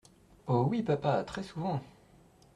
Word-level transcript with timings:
Oh! 0.47 0.65
oui, 0.67 0.81
papa… 0.81 1.23
très 1.23 1.43
souvent. 1.43 1.79